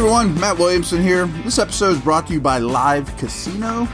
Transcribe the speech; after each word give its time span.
Everyone, 0.00 0.40
Matt 0.40 0.56
Williamson 0.56 1.02
here. 1.02 1.26
This 1.44 1.58
episode 1.58 1.90
is 1.90 2.00
brought 2.00 2.26
to 2.28 2.32
you 2.32 2.40
by 2.40 2.56
Live 2.56 3.14
Casino. 3.18 3.84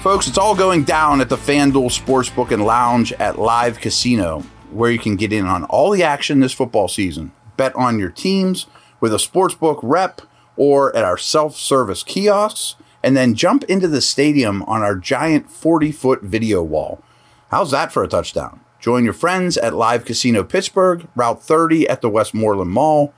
Folks, 0.00 0.26
it's 0.26 0.38
all 0.38 0.56
going 0.56 0.82
down 0.82 1.20
at 1.20 1.28
the 1.28 1.36
FanDuel 1.36 1.90
Sportsbook 1.90 2.52
and 2.52 2.64
Lounge 2.64 3.12
at 3.12 3.38
Live 3.38 3.78
Casino, 3.78 4.40
where 4.70 4.90
you 4.90 4.98
can 4.98 5.14
get 5.14 5.30
in 5.30 5.44
on 5.44 5.64
all 5.64 5.90
the 5.90 6.02
action 6.02 6.40
this 6.40 6.54
football 6.54 6.88
season. 6.88 7.32
Bet 7.58 7.76
on 7.76 7.98
your 7.98 8.08
teams 8.08 8.64
with 8.98 9.12
a 9.12 9.18
sportsbook 9.18 9.80
rep 9.82 10.22
or 10.56 10.96
at 10.96 11.04
our 11.04 11.18
self 11.18 11.54
service 11.54 12.02
kiosks, 12.02 12.76
and 13.02 13.14
then 13.14 13.34
jump 13.34 13.62
into 13.64 13.88
the 13.88 14.00
stadium 14.00 14.62
on 14.62 14.80
our 14.80 14.96
giant 14.96 15.50
40 15.50 15.92
foot 15.92 16.22
video 16.22 16.62
wall. 16.62 17.02
How's 17.50 17.72
that 17.72 17.92
for 17.92 18.02
a 18.02 18.08
touchdown? 18.08 18.60
Join 18.80 19.04
your 19.04 19.12
friends 19.12 19.58
at 19.58 19.74
Live 19.74 20.06
Casino 20.06 20.44
Pittsburgh, 20.44 21.06
Route 21.14 21.42
30 21.42 21.86
at 21.90 22.00
the 22.00 22.08
Westmoreland 22.08 22.70
Mall 22.70 23.12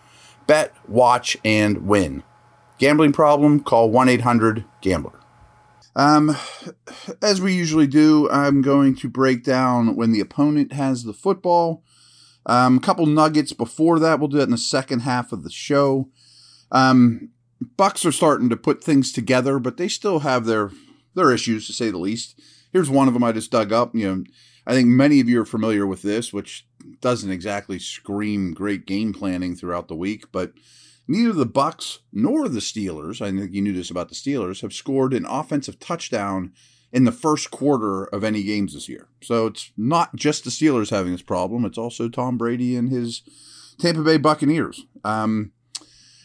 bet, 0.46 0.72
watch, 0.88 1.36
and 1.44 1.86
win. 1.86 2.22
Gambling 2.78 3.12
problem? 3.12 3.60
Call 3.60 3.90
1 3.90 4.08
800 4.08 4.64
Gambler. 4.80 5.20
Um, 5.96 6.36
as 7.22 7.40
we 7.40 7.54
usually 7.54 7.86
do, 7.86 8.28
I'm 8.30 8.62
going 8.62 8.96
to 8.96 9.08
break 9.08 9.44
down 9.44 9.94
when 9.94 10.12
the 10.12 10.20
opponent 10.20 10.72
has 10.72 11.04
the 11.04 11.12
football. 11.12 11.84
Um, 12.46 12.78
a 12.78 12.80
couple 12.80 13.06
nuggets 13.06 13.52
before 13.52 13.98
that. 14.00 14.18
We'll 14.18 14.28
do 14.28 14.38
that 14.38 14.44
in 14.44 14.50
the 14.50 14.58
second 14.58 15.00
half 15.00 15.32
of 15.32 15.44
the 15.44 15.50
show. 15.50 16.10
Um, 16.70 17.30
Bucks 17.76 18.04
are 18.04 18.12
starting 18.12 18.48
to 18.50 18.56
put 18.56 18.82
things 18.82 19.12
together, 19.12 19.58
but 19.58 19.76
they 19.76 19.88
still 19.88 20.20
have 20.20 20.44
their 20.44 20.70
their 21.14 21.32
issues 21.32 21.66
to 21.66 21.72
say 21.72 21.90
the 21.90 21.98
least. 21.98 22.40
Here's 22.72 22.90
one 22.90 23.06
of 23.06 23.14
them 23.14 23.22
I 23.22 23.32
just 23.32 23.52
dug 23.52 23.72
up. 23.72 23.94
You 23.94 24.08
know, 24.08 24.24
I 24.66 24.72
think 24.72 24.88
many 24.88 25.20
of 25.20 25.28
you 25.28 25.40
are 25.40 25.46
familiar 25.46 25.86
with 25.86 26.02
this, 26.02 26.32
which 26.32 26.66
doesn't 27.00 27.30
exactly 27.30 27.78
scream 27.78 28.52
great 28.52 28.84
game 28.84 29.12
planning 29.12 29.54
throughout 29.54 29.88
the 29.88 29.94
week, 29.94 30.26
but 30.32 30.52
neither 31.06 31.32
the 31.32 31.46
Bucks 31.46 32.00
nor 32.12 32.48
the 32.48 32.60
Steelers, 32.60 33.20
I 33.20 33.30
think 33.30 33.52
you 33.52 33.62
knew 33.62 33.72
this 33.72 33.90
about 33.90 34.08
the 34.08 34.14
Steelers, 34.14 34.62
have 34.62 34.72
scored 34.72 35.12
an 35.12 35.26
offensive 35.26 35.78
touchdown 35.78 36.52
in 36.92 37.04
the 37.04 37.12
first 37.12 37.50
quarter 37.50 38.04
of 38.04 38.22
any 38.22 38.42
games 38.42 38.74
this 38.74 38.88
year. 38.88 39.08
So 39.22 39.46
it's 39.46 39.72
not 39.76 40.14
just 40.14 40.44
the 40.44 40.50
Steelers 40.50 40.90
having 40.90 41.12
this 41.12 41.22
problem, 41.22 41.64
it's 41.64 41.78
also 41.78 42.08
Tom 42.08 42.38
Brady 42.38 42.76
and 42.76 42.90
his 42.90 43.22
Tampa 43.78 44.02
Bay 44.02 44.16
Buccaneers. 44.16 44.86
Um, 45.02 45.52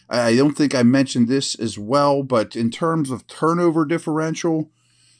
I 0.08 0.34
don't 0.34 0.56
think 0.56 0.74
I 0.74 0.82
mentioned 0.82 1.28
this 1.28 1.54
as 1.54 1.78
well, 1.78 2.22
but 2.22 2.56
in 2.56 2.70
terms 2.70 3.10
of 3.10 3.26
turnover 3.26 3.84
differential, 3.84 4.70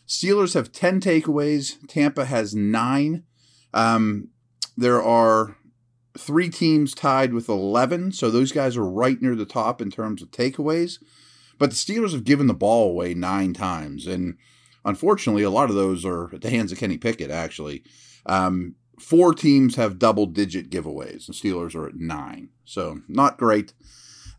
Steelers 0.07 0.55
have 0.55 0.73
10 0.73 1.01
takeaways, 1.01 1.77
Tampa 1.87 2.25
has 2.25 2.55
nine. 2.55 3.25
Um, 3.73 4.29
there 4.77 5.03
are 5.03 5.57
three 6.19 6.51
teams 6.51 6.95
tied 6.95 7.33
with 7.33 7.49
11, 7.49 8.13
so 8.13 8.31
those 8.31 8.53
guys 8.53 8.77
are 8.77 8.85
right 8.85 9.21
near 9.21 9.35
the 9.35 9.47
top 9.47 9.81
in 9.81 9.91
terms 9.91 10.23
of 10.23 10.31
takeaways. 10.31 10.99
But 11.59 11.71
the 11.71 11.77
Steelers 11.77 12.13
have 12.13 12.25
given 12.25 12.47
the 12.47 12.55
ball 12.55 12.91
away 12.91 13.15
nine 13.15 13.53
times, 13.53 14.07
and 14.07 14.37
unfortunately, 14.85 15.43
a 15.43 15.51
lot 15.51 15.71
of 15.71 15.77
those 15.77 16.05
are 16.05 16.35
at 16.35 16.41
the 16.41 16.51
hands 16.51 16.73
of 16.73 16.79
Kenny 16.79 16.97
Pickett, 16.97 17.31
actually. 17.31 17.85
Um, 18.27 18.77
four 18.99 19.35
teams 19.35 19.77
have 19.77 19.99
double 19.99 20.27
digit 20.27 20.71
giveaways, 20.71 21.27
and 21.27 21.37
Steelers 21.37 21.75
are 21.75 21.87
at 21.87 21.97
nine, 21.97 22.51
so 22.65 23.01
not 23.09 23.39
great. 23.39 23.75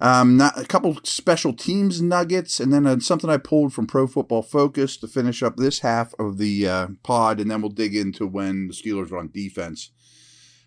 Um, 0.01 0.35
not, 0.35 0.59
a 0.59 0.65
couple 0.65 0.97
special 1.03 1.53
teams 1.53 2.01
nuggets, 2.01 2.59
and 2.59 2.73
then 2.73 2.87
uh, 2.87 2.99
something 2.99 3.29
I 3.29 3.37
pulled 3.37 3.71
from 3.71 3.85
Pro 3.85 4.07
Football 4.07 4.41
Focus 4.41 4.97
to 4.97 5.07
finish 5.07 5.43
up 5.43 5.57
this 5.57 5.79
half 5.79 6.15
of 6.17 6.39
the 6.39 6.67
uh, 6.67 6.87
pod, 7.03 7.39
and 7.39 7.51
then 7.51 7.61
we'll 7.61 7.69
dig 7.69 7.95
into 7.95 8.25
when 8.25 8.67
the 8.67 8.73
Steelers 8.73 9.11
are 9.11 9.19
on 9.19 9.29
defense. 9.29 9.91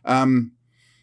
Um, 0.04 0.52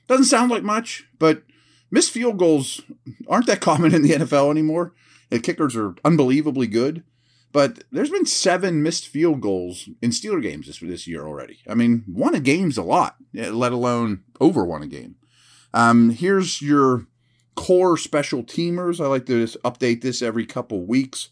doesn't 0.08 0.26
sound 0.26 0.52
like 0.52 0.64
much, 0.64 1.08
but 1.20 1.44
missed 1.90 2.12
field 2.12 2.38
goals 2.38 2.82
aren't 3.28 3.48
that 3.48 3.62
common 3.62 3.94
in 3.94 4.02
the 4.02 4.12
NFL 4.12 4.52
anymore. 4.52 4.94
The 5.30 5.40
kickers 5.40 5.76
are 5.76 5.96
unbelievably 6.04 6.68
good, 6.68 7.04
but 7.52 7.84
there's 7.92 8.10
been 8.10 8.26
seven 8.26 8.84
missed 8.84 9.08
field 9.08 9.42
goals 9.42 9.90
in 10.02 10.12
Steeler 10.12 10.42
games 10.42 10.68
this 10.68 10.80
this 10.80 11.08
year 11.08 11.26
already. 11.26 11.60
I 11.68 11.74
mean, 11.74 12.04
one 12.06 12.36
a 12.36 12.40
game's 12.40 12.78
a 12.78 12.84
lot, 12.84 13.16
let 13.34 13.72
alone 13.72 14.24
over 14.40 14.66
one 14.66 14.84
a 14.84 14.88
game. 14.88 15.16
Um, 15.74 16.10
here's 16.10 16.62
your 16.62 17.08
core 17.56 17.98
special 17.98 18.44
teamers. 18.44 19.04
I 19.04 19.08
like 19.08 19.26
to 19.28 19.46
update 19.64 20.02
this 20.02 20.22
every 20.22 20.46
couple 20.46 20.86
weeks. 20.86 21.30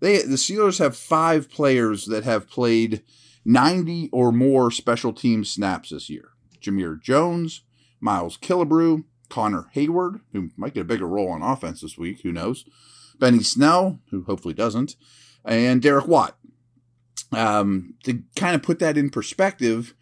They 0.00 0.18
the 0.18 0.36
Steelers 0.36 0.78
have 0.78 0.96
five 0.96 1.50
players 1.50 2.06
that 2.06 2.24
have 2.24 2.50
played 2.50 3.02
90 3.44 4.10
or 4.12 4.32
more 4.32 4.70
special 4.70 5.12
team 5.12 5.44
snaps 5.44 5.90
this 5.90 6.10
year. 6.10 6.30
Jamir 6.60 7.00
Jones, 7.00 7.62
Miles 8.02 8.36
Killebrew, 8.36 9.04
Connor 9.30 9.68
Heyward, 9.74 10.20
who 10.32 10.50
might 10.56 10.74
get 10.74 10.82
a 10.82 10.84
bigger 10.84 11.06
role 11.06 11.30
on 11.30 11.42
offense 11.42 11.80
this 11.80 11.96
week, 11.96 12.20
who 12.22 12.32
knows? 12.32 12.64
Benny 13.18 13.42
Snell, 13.42 14.00
who 14.10 14.24
hopefully 14.24 14.52
doesn't, 14.52 14.96
and 15.44 15.80
Derek 15.80 16.08
Watt. 16.08 16.36
Um, 17.30 17.94
to 18.04 18.22
kind 18.36 18.54
of 18.54 18.62
put 18.62 18.78
that 18.80 18.98
in 18.98 19.08
perspective, 19.08 19.94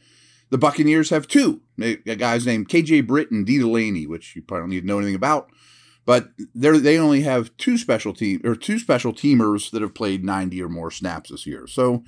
the 0.48 0.58
Buccaneers 0.58 1.10
have 1.10 1.28
two 1.28 1.60
guys 2.18 2.44
named 2.44 2.68
KJ 2.68 3.06
Britt 3.06 3.30
and 3.30 3.46
Dee 3.46 3.58
Delaney, 3.58 4.06
which 4.06 4.34
you 4.34 4.42
probably 4.42 4.62
don't 4.62 4.70
need 4.70 4.80
to 4.80 4.86
know 4.86 4.98
anything 4.98 5.14
about. 5.14 5.50
But 6.06 6.30
they 6.54 6.76
they 6.78 6.98
only 6.98 7.20
have 7.20 7.56
two 7.56 7.78
special 7.78 8.14
team 8.14 8.40
or 8.42 8.56
two 8.56 8.78
special 8.78 9.12
teamers 9.12 9.70
that 9.70 9.82
have 9.82 9.94
played 9.94 10.24
90 10.24 10.60
or 10.62 10.68
more 10.68 10.90
snaps 10.90 11.30
this 11.30 11.46
year. 11.46 11.66
So 11.68 12.02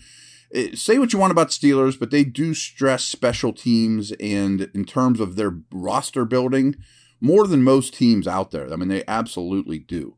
say 0.74 0.98
what 0.98 1.12
you 1.12 1.18
want 1.18 1.30
about 1.30 1.48
Steelers, 1.48 1.98
but 1.98 2.10
they 2.10 2.24
do 2.24 2.54
stress 2.54 3.04
special 3.04 3.52
teams 3.52 4.12
and 4.12 4.70
in 4.74 4.84
terms 4.84 5.20
of 5.20 5.36
their 5.36 5.58
roster 5.72 6.24
building 6.24 6.76
more 7.20 7.46
than 7.46 7.62
most 7.62 7.94
teams 7.94 8.26
out 8.26 8.50
there. 8.50 8.72
I 8.72 8.76
mean, 8.76 8.88
they 8.88 9.04
absolutely 9.06 9.78
do. 9.78 10.16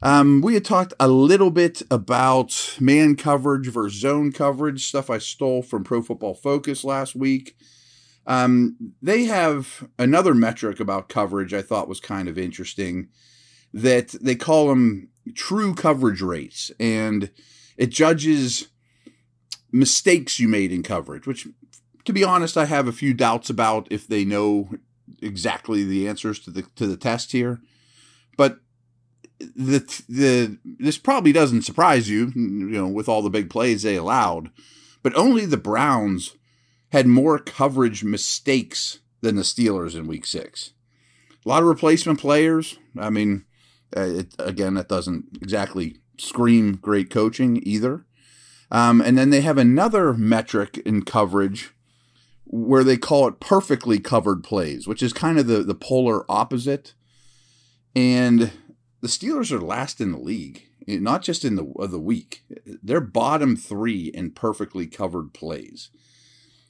Um, 0.00 0.42
we 0.42 0.54
had 0.54 0.64
talked 0.64 0.94
a 1.00 1.08
little 1.08 1.50
bit 1.50 1.82
about 1.90 2.76
man 2.80 3.16
coverage 3.16 3.68
versus 3.68 4.00
zone 4.00 4.32
coverage, 4.32 4.86
stuff 4.86 5.10
I 5.10 5.18
stole 5.18 5.62
from 5.62 5.82
Pro 5.82 6.02
Football 6.02 6.34
Focus 6.34 6.84
last 6.84 7.16
week. 7.16 7.56
Um, 8.26 8.76
they 9.00 9.24
have 9.24 9.88
another 9.98 10.34
metric 10.34 10.78
about 10.78 11.08
coverage 11.08 11.54
I 11.54 11.62
thought 11.62 11.88
was 11.88 12.00
kind 12.00 12.28
of 12.28 12.38
interesting 12.38 13.08
that 13.72 14.08
they 14.20 14.34
call 14.34 14.68
them 14.68 15.08
true 15.34 15.74
coverage 15.74 16.20
rates, 16.20 16.70
and 16.78 17.30
it 17.76 17.90
judges 17.90 18.68
mistakes 19.78 20.40
you 20.40 20.48
made 20.48 20.72
in 20.72 20.82
coverage, 20.82 21.26
which, 21.26 21.46
to 22.04 22.12
be 22.12 22.24
honest, 22.24 22.56
I 22.56 22.64
have 22.66 22.88
a 22.88 22.92
few 22.92 23.14
doubts 23.14 23.48
about 23.48 23.86
if 23.90 24.06
they 24.06 24.24
know 24.24 24.70
exactly 25.22 25.84
the 25.84 26.08
answers 26.08 26.38
to 26.40 26.50
the 26.50 26.62
to 26.76 26.86
the 26.86 26.96
test 26.96 27.32
here. 27.32 27.60
But 28.36 28.58
the 29.38 29.78
the 30.08 30.58
this 30.64 30.98
probably 30.98 31.32
doesn't 31.32 31.62
surprise 31.62 32.10
you, 32.10 32.32
you 32.34 32.70
know, 32.70 32.88
with 32.88 33.08
all 33.08 33.22
the 33.22 33.30
big 33.30 33.50
plays 33.50 33.82
they 33.82 33.96
allowed. 33.96 34.50
But 35.02 35.16
only 35.16 35.46
the 35.46 35.56
Browns 35.56 36.36
had 36.90 37.06
more 37.06 37.38
coverage 37.38 38.02
mistakes 38.02 38.98
than 39.20 39.36
the 39.36 39.42
Steelers 39.42 39.94
in 39.94 40.06
Week 40.06 40.26
Six. 40.26 40.72
A 41.44 41.48
lot 41.48 41.62
of 41.62 41.68
replacement 41.68 42.20
players. 42.20 42.78
I 42.98 43.10
mean, 43.10 43.44
uh, 43.96 44.00
it, 44.00 44.34
again, 44.38 44.74
that 44.74 44.88
doesn't 44.88 45.38
exactly 45.40 45.98
scream 46.18 46.76
great 46.76 47.10
coaching 47.10 47.60
either. 47.62 48.04
Um, 48.70 49.00
and 49.00 49.16
then 49.16 49.30
they 49.30 49.40
have 49.40 49.58
another 49.58 50.12
metric 50.12 50.78
in 50.78 51.02
coverage 51.02 51.72
where 52.44 52.84
they 52.84 52.96
call 52.96 53.28
it 53.28 53.40
perfectly 53.40 53.98
covered 53.98 54.42
plays, 54.42 54.86
which 54.86 55.02
is 55.02 55.12
kind 55.12 55.38
of 55.38 55.46
the, 55.46 55.62
the 55.62 55.74
polar 55.74 56.24
opposite. 56.30 56.94
And 57.94 58.52
the 59.00 59.08
Steelers 59.08 59.52
are 59.52 59.60
last 59.60 60.00
in 60.00 60.12
the 60.12 60.18
league, 60.18 60.64
not 60.86 61.22
just 61.22 61.44
in 61.44 61.56
the 61.56 61.72
of 61.78 61.90
the 61.90 61.98
week. 61.98 62.42
They're 62.82 63.00
bottom 63.00 63.56
three 63.56 64.06
in 64.08 64.30
perfectly 64.32 64.86
covered 64.86 65.34
plays. 65.34 65.90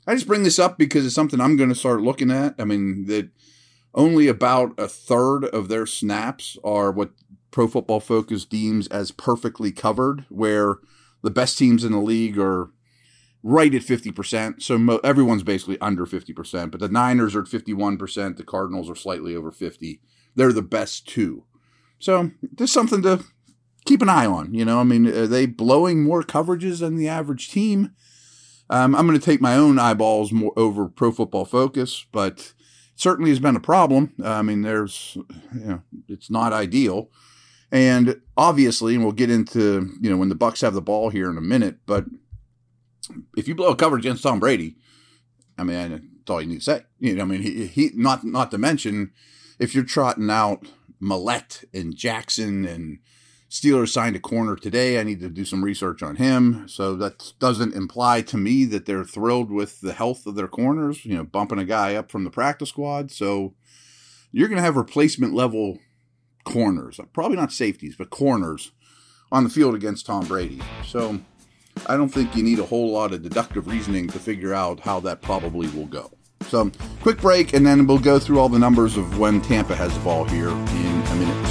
I 0.06 0.14
just 0.14 0.26
bring 0.26 0.42
this 0.42 0.58
up 0.58 0.78
because 0.78 1.04
it's 1.04 1.14
something 1.14 1.40
I'm 1.40 1.56
going 1.56 1.68
to 1.68 1.74
start 1.74 2.00
looking 2.00 2.30
at. 2.30 2.54
I 2.58 2.64
mean 2.64 3.06
that 3.06 3.30
only 3.94 4.28
about 4.28 4.78
a 4.78 4.88
third 4.88 5.44
of 5.44 5.68
their 5.68 5.86
snaps 5.86 6.56
are 6.64 6.90
what 6.90 7.10
Pro 7.50 7.66
Football 7.66 8.00
Focus 8.00 8.44
deems 8.44 8.86
as 8.88 9.10
perfectly 9.10 9.72
covered, 9.72 10.24
where 10.28 10.76
the 11.22 11.30
best 11.30 11.58
teams 11.58 11.84
in 11.84 11.92
the 11.92 11.98
league 11.98 12.38
are 12.38 12.70
right 13.42 13.74
at 13.74 13.82
50%. 13.82 14.62
So 14.62 14.78
mo- 14.78 15.00
everyone's 15.04 15.42
basically 15.42 15.80
under 15.80 16.06
50%, 16.06 16.70
but 16.70 16.80
the 16.80 16.88
Niners 16.88 17.34
are 17.34 17.42
at 17.42 17.46
51%, 17.46 18.36
the 18.36 18.44
Cardinals 18.44 18.90
are 18.90 18.94
slightly 18.94 19.34
over 19.34 19.50
50. 19.50 20.00
They're 20.34 20.52
the 20.52 20.62
best 20.62 21.08
two. 21.08 21.44
So 21.98 22.30
there's 22.42 22.72
something 22.72 23.02
to 23.02 23.24
keep 23.84 24.02
an 24.02 24.08
eye 24.08 24.26
on, 24.26 24.54
you 24.54 24.64
know? 24.64 24.80
I 24.80 24.84
mean, 24.84 25.06
are 25.06 25.26
they 25.26 25.46
blowing 25.46 26.02
more 26.02 26.22
coverages 26.22 26.80
than 26.80 26.96
the 26.96 27.08
average 27.08 27.50
team? 27.50 27.92
Um, 28.70 28.94
I'm 28.94 29.06
going 29.06 29.18
to 29.18 29.24
take 29.24 29.40
my 29.40 29.54
own 29.56 29.78
eyeballs 29.78 30.30
more 30.30 30.52
over 30.56 30.88
Pro 30.88 31.10
Football 31.10 31.46
Focus, 31.46 32.06
but 32.12 32.52
certainly 32.96 33.30
has 33.30 33.40
been 33.40 33.56
a 33.56 33.60
problem. 33.60 34.12
I 34.22 34.42
mean, 34.42 34.62
there's, 34.62 35.16
you 35.54 35.64
know, 35.64 35.82
it's 36.06 36.30
not 36.30 36.52
ideal. 36.52 37.10
And 37.70 38.20
obviously, 38.36 38.94
and 38.94 39.04
we'll 39.04 39.12
get 39.12 39.30
into, 39.30 39.90
you 40.00 40.10
know, 40.10 40.16
when 40.16 40.30
the 40.30 40.34
Bucks 40.34 40.62
have 40.62 40.74
the 40.74 40.80
ball 40.80 41.10
here 41.10 41.30
in 41.30 41.36
a 41.36 41.42
minute, 41.42 41.78
but 41.86 42.06
if 43.36 43.46
you 43.46 43.54
blow 43.54 43.70
a 43.70 43.76
coverage 43.76 44.04
against 44.04 44.22
Tom 44.22 44.40
Brady, 44.40 44.76
I 45.58 45.64
mean, 45.64 45.90
that's 45.90 46.30
all 46.30 46.40
you 46.40 46.48
need 46.48 46.60
to 46.60 46.64
say. 46.64 46.82
You 46.98 47.16
know, 47.16 47.22
I 47.22 47.26
mean, 47.26 47.42
he, 47.42 47.66
he 47.66 47.90
not 47.94 48.24
not 48.24 48.50
to 48.52 48.58
mention 48.58 49.12
if 49.58 49.74
you're 49.74 49.84
trotting 49.84 50.30
out 50.30 50.66
Maulet 51.00 51.64
and 51.74 51.94
Jackson 51.94 52.64
and 52.64 52.98
Steelers 53.50 53.88
signed 53.88 54.14
a 54.14 54.20
corner 54.20 54.56
today. 54.56 55.00
I 55.00 55.04
need 55.04 55.20
to 55.20 55.30
do 55.30 55.44
some 55.44 55.64
research 55.64 56.02
on 56.02 56.16
him. 56.16 56.68
So 56.68 56.94
that 56.96 57.32
doesn't 57.38 57.74
imply 57.74 58.20
to 58.22 58.36
me 58.36 58.66
that 58.66 58.84
they're 58.84 59.04
thrilled 59.04 59.50
with 59.50 59.80
the 59.80 59.94
health 59.94 60.26
of 60.26 60.34
their 60.34 60.48
corners, 60.48 61.04
you 61.04 61.16
know, 61.16 61.24
bumping 61.24 61.58
a 61.58 61.64
guy 61.64 61.94
up 61.94 62.10
from 62.10 62.24
the 62.24 62.30
practice 62.30 62.68
squad. 62.68 63.10
So 63.10 63.54
you're 64.32 64.48
going 64.48 64.58
to 64.58 64.64
have 64.64 64.76
replacement 64.76 65.34
level 65.34 65.78
corners, 66.48 66.98
probably 67.12 67.36
not 67.36 67.52
safeties, 67.52 67.94
but 67.96 68.10
corners 68.10 68.72
on 69.30 69.44
the 69.44 69.50
field 69.50 69.74
against 69.74 70.06
Tom 70.06 70.26
Brady. 70.26 70.60
So 70.86 71.20
I 71.86 71.96
don't 71.96 72.08
think 72.08 72.34
you 72.34 72.42
need 72.42 72.58
a 72.58 72.64
whole 72.64 72.90
lot 72.90 73.12
of 73.12 73.22
deductive 73.22 73.66
reasoning 73.66 74.08
to 74.08 74.18
figure 74.18 74.54
out 74.54 74.80
how 74.80 75.00
that 75.00 75.20
probably 75.20 75.68
will 75.68 75.86
go. 75.86 76.10
So, 76.48 76.70
quick 77.02 77.20
break, 77.20 77.52
and 77.52 77.66
then 77.66 77.86
we'll 77.86 77.98
go 77.98 78.18
through 78.18 78.38
all 78.38 78.48
the 78.48 78.58
numbers 78.58 78.96
of 78.96 79.18
when 79.18 79.42
Tampa 79.42 79.74
has 79.74 79.92
the 79.92 80.00
ball 80.00 80.24
here 80.24 80.48
in 80.48 81.02
a 81.06 81.14
minute. 81.16 81.47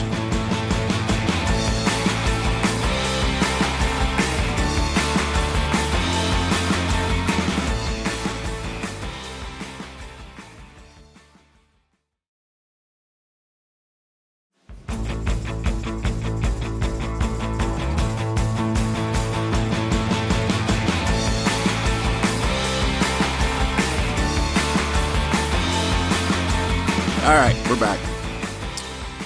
All 27.27 27.33
right, 27.33 27.57
we're 27.69 27.77
back. 27.77 27.99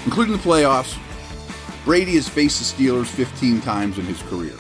Including 0.06 0.34
the 0.34 0.40
playoffs, 0.40 0.98
Brady 1.86 2.16
has 2.16 2.28
faced 2.28 2.76
the 2.76 2.84
Steelers 2.84 3.06
15 3.06 3.62
times 3.62 4.00
in 4.00 4.06
his 4.06 4.24
career. 4.24 4.56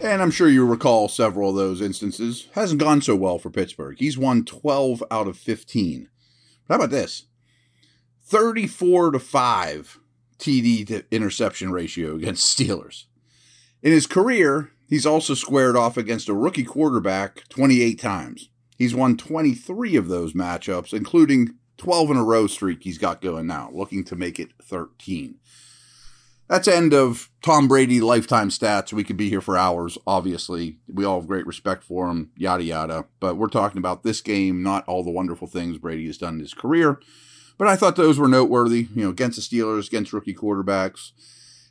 And 0.00 0.20
I'm 0.20 0.32
sure 0.32 0.48
you 0.48 0.66
recall 0.66 1.06
several 1.06 1.50
of 1.50 1.54
those 1.54 1.80
instances. 1.80 2.48
Hasn't 2.54 2.80
gone 2.80 3.00
so 3.00 3.14
well 3.14 3.38
for 3.38 3.48
Pittsburgh. 3.48 3.96
He's 3.96 4.18
won 4.18 4.44
12 4.44 5.04
out 5.08 5.28
of 5.28 5.38
15. 5.38 6.08
But 6.66 6.74
how 6.74 6.80
about 6.80 6.90
this? 6.90 7.26
34 8.24 9.12
to 9.12 9.18
5 9.20 10.00
TD 10.40 10.86
to 10.88 11.04
interception 11.12 11.70
ratio 11.70 12.16
against 12.16 12.58
Steelers. 12.58 13.04
In 13.84 13.92
his 13.92 14.08
career, 14.08 14.72
he's 14.88 15.06
also 15.06 15.34
squared 15.34 15.76
off 15.76 15.96
against 15.96 16.28
a 16.28 16.34
rookie 16.34 16.64
quarterback 16.64 17.48
28 17.50 18.00
times. 18.00 18.48
He's 18.76 18.96
won 18.96 19.16
23 19.16 19.94
of 19.94 20.08
those 20.08 20.32
matchups, 20.32 20.92
including 20.92 21.54
12 21.76 22.10
in 22.10 22.16
a 22.16 22.24
row 22.24 22.46
streak 22.46 22.82
he's 22.82 22.98
got 22.98 23.20
going 23.20 23.46
now, 23.46 23.70
looking 23.72 24.04
to 24.04 24.16
make 24.16 24.38
it 24.38 24.50
13. 24.62 25.36
That's 26.48 26.68
end 26.68 26.92
of 26.92 27.30
Tom 27.42 27.68
Brady 27.68 28.00
lifetime 28.00 28.50
stats. 28.50 28.92
We 28.92 29.02
could 29.02 29.16
be 29.16 29.30
here 29.30 29.40
for 29.40 29.56
hours, 29.56 29.96
obviously. 30.06 30.76
We 30.86 31.04
all 31.04 31.20
have 31.20 31.28
great 31.28 31.46
respect 31.46 31.82
for 31.82 32.10
him, 32.10 32.32
yada, 32.36 32.64
yada. 32.64 33.06
But 33.18 33.36
we're 33.36 33.48
talking 33.48 33.78
about 33.78 34.02
this 34.02 34.20
game, 34.20 34.62
not 34.62 34.86
all 34.86 35.02
the 35.02 35.10
wonderful 35.10 35.48
things 35.48 35.78
Brady 35.78 36.06
has 36.06 36.18
done 36.18 36.34
in 36.34 36.40
his 36.40 36.52
career. 36.52 37.00
But 37.56 37.68
I 37.68 37.76
thought 37.76 37.96
those 37.96 38.18
were 38.18 38.28
noteworthy, 38.28 38.88
you 38.94 39.04
know, 39.04 39.10
against 39.10 39.36
the 39.36 39.56
Steelers, 39.56 39.88
against 39.88 40.12
rookie 40.12 40.34
quarterbacks. 40.34 41.12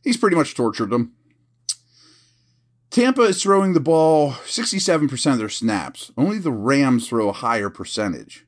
He's 0.03 0.17
pretty 0.17 0.35
much 0.35 0.55
tortured 0.55 0.89
them. 0.89 1.13
Tampa 2.89 3.23
is 3.23 3.41
throwing 3.41 3.73
the 3.73 3.79
ball 3.79 4.31
67% 4.31 5.31
of 5.31 5.37
their 5.37 5.49
snaps. 5.49 6.11
Only 6.17 6.37
the 6.39 6.51
Rams 6.51 7.07
throw 7.07 7.29
a 7.29 7.33
higher 7.33 7.69
percentage. 7.69 8.45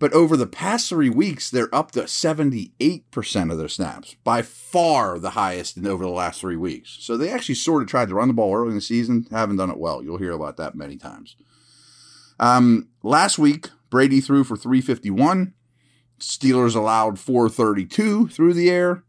But 0.00 0.14
over 0.14 0.34
the 0.34 0.46
past 0.46 0.88
three 0.88 1.10
weeks, 1.10 1.50
they're 1.50 1.72
up 1.74 1.92
to 1.92 2.04
78% 2.04 3.52
of 3.52 3.58
their 3.58 3.68
snaps, 3.68 4.16
by 4.24 4.40
far 4.40 5.18
the 5.18 5.30
highest 5.30 5.76
in 5.76 5.86
over 5.86 6.02
the 6.02 6.10
last 6.10 6.40
three 6.40 6.56
weeks. 6.56 6.96
So 7.00 7.18
they 7.18 7.30
actually 7.30 7.56
sort 7.56 7.82
of 7.82 7.88
tried 7.88 8.08
to 8.08 8.14
run 8.14 8.28
the 8.28 8.34
ball 8.34 8.54
early 8.54 8.70
in 8.70 8.76
the 8.76 8.80
season, 8.80 9.26
haven't 9.30 9.58
done 9.58 9.70
it 9.70 9.76
well. 9.76 10.02
You'll 10.02 10.16
hear 10.16 10.32
about 10.32 10.56
that 10.56 10.74
many 10.74 10.96
times. 10.96 11.36
Um, 12.40 12.88
last 13.02 13.38
week, 13.38 13.68
Brady 13.90 14.22
threw 14.22 14.42
for 14.42 14.56
351. 14.56 15.52
Steelers 16.18 16.74
allowed 16.74 17.18
432 17.18 18.28
through 18.28 18.54
the 18.54 18.70
air. 18.70 19.04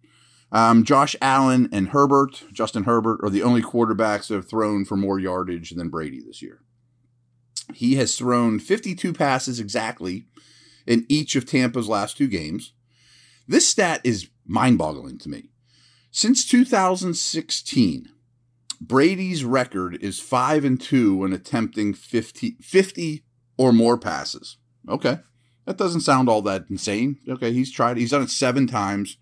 Um, 0.52 0.84
Josh 0.84 1.16
Allen 1.22 1.70
and 1.72 1.90
Herbert, 1.90 2.44
Justin 2.52 2.84
Herbert, 2.84 3.22
are 3.24 3.30
the 3.30 3.44
only 3.44 3.62
quarterbacks 3.62 4.28
that 4.28 4.36
have 4.36 4.50
thrown 4.50 4.84
for 4.84 4.98
more 4.98 5.20
yardage 5.20 5.70
than 5.70 5.88
Brady 5.88 6.20
this 6.20 6.42
year. 6.42 6.60
He 7.74 7.96
has 7.96 8.18
thrown 8.18 8.60
52 8.60 9.14
passes 9.14 9.58
exactly 9.58 10.26
in 10.86 11.06
each 11.10 11.36
of 11.36 11.46
Tampa's 11.46 11.88
last 11.88 12.18
two 12.18 12.28
games. 12.28 12.74
This 13.48 13.68
stat 13.68 14.02
is 14.04 14.30
mind 14.46 14.78
boggling 14.78 15.18
to 15.20 15.30
me. 15.30 15.50
Since 16.12 16.46
2016, 16.46 18.10
Brady's 18.82 19.46
record 19.46 19.98
is 20.02 20.20
5 20.20 20.66
and 20.66 20.82
2 20.82 21.18
when 21.18 21.34
attempting 21.34 21.94
50, 21.94 22.58
50 22.60 23.24
or 23.58 23.72
more 23.72 23.98
passes. 23.98 24.58
Okay. 24.90 25.20
That 25.66 25.78
doesn't 25.78 26.02
sound 26.02 26.28
all 26.28 26.42
that 26.42 26.66
insane. 26.70 27.20
Okay, 27.30 27.54
he's 27.54 27.72
tried 27.72 27.98
he's 27.98 28.10
done 28.12 28.24
it 28.24 28.30
7 28.30 28.68
times. 28.68 29.18